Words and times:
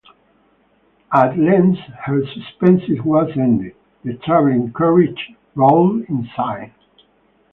At 1.13 1.37
length 1.37 1.77
her 2.07 2.25
suspense 2.25 2.81
was 3.05 3.29
ended: 3.37 3.75
the 4.03 4.15
travelling 4.15 4.73
carriage 4.73 5.29
rolled 5.53 6.05
in 6.05 6.27
sight. 6.35 6.73